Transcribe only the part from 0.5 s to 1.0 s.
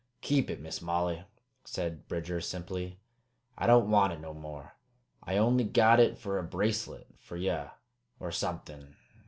Miss